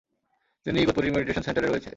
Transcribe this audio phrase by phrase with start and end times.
[0.65, 1.89] তিনি ইগতপুরীর মেডিটেশন সেন্টারে রয়েছে।